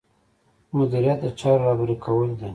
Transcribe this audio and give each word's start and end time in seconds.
مدیریت 0.77 1.19
د 1.23 1.27
چارو 1.39 1.63
رهبري 1.67 1.95
کول 2.05 2.29
دي. 2.39 2.49